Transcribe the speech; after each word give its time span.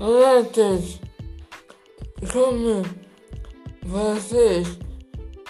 Olá 0.00 0.38
a 0.38 0.44
todos! 0.44 1.00
Como 2.32 2.82
vocês 3.82 4.78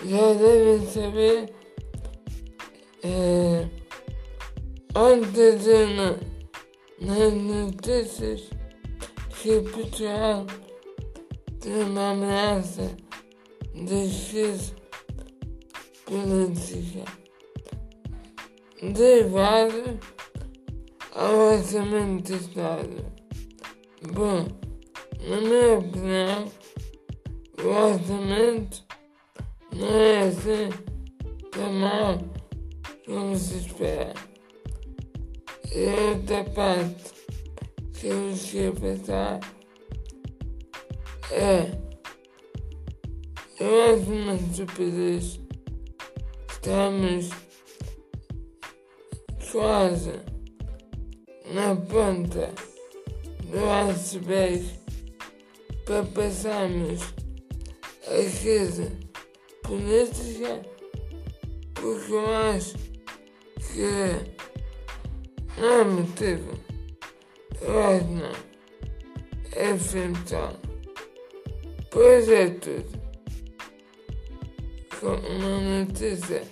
já 0.06 0.32
devem 0.32 0.86
saber, 0.86 1.52
é, 3.02 3.68
deu 5.62 5.88
na, 5.90 6.16
nas 6.98 7.34
notícias 7.34 8.48
que 9.38 9.60
Portugal 9.70 10.46
tem 11.60 11.82
uma 11.82 12.12
ameaça 12.12 12.96
de 13.74 13.84
crise 13.84 14.72
política 16.06 17.04
derivada 18.80 20.00
ao 21.14 21.34
orçamento 21.52 22.32
do 22.32 22.36
Estado. 22.36 23.27
Bom, 24.00 24.46
na 25.28 25.40
minha 25.40 25.78
opinião, 25.78 26.52
o 27.60 27.66
orçamento 27.66 28.84
não 29.74 29.88
é 29.88 30.28
assim 30.28 30.68
tão 31.50 31.72
mal 31.72 32.18
como 33.04 33.36
se 33.36 33.58
espera. 33.58 34.14
E 35.74 36.14
outra 36.14 36.44
parte 36.44 37.12
que 37.94 38.06
eu 38.06 38.34
queria 38.40 38.72
pensar 38.72 39.40
é 41.32 41.88
eu 43.58 43.94
acho 43.94 44.12
uma 44.12 44.34
estupidez 44.34 45.40
estamos 46.48 47.30
quase 49.50 50.12
na 51.52 51.74
ponta 51.74 52.54
do 53.48 53.70
iceberg 53.90 54.64
para 55.84 56.02
passarmos 56.04 57.02
a 58.06 58.40
crise 58.40 58.90
política, 59.62 60.62
porque 61.74 62.12
eu 62.12 62.36
acho 62.36 62.74
que 63.72 64.38
não 65.58 65.80
é 65.80 65.84
motivo. 65.84 66.58
Eu 67.62 67.84
acho 67.84 68.04
não. 68.06 68.48
É 69.52 69.76
fundamental. 69.76 70.54
Pois 71.90 72.28
é 72.28 72.50
tudo. 72.50 72.98
Com 75.00 75.06
uma 75.06 75.84
notícia 75.84 76.42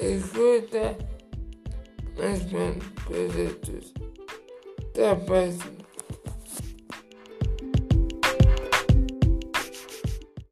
escuta, 0.00 0.96
mas 2.16 2.42
pronto, 2.44 2.86
pois 3.06 3.38
é 3.38 3.48
tudo. 3.64 4.12
Até 4.90 5.10
a 5.10 5.16
próxima. 5.16 5.77